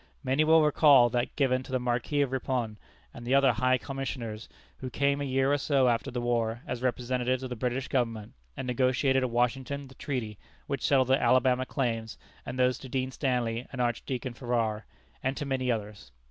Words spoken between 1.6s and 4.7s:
to the Marquis of Ripon and the other High Commissioners,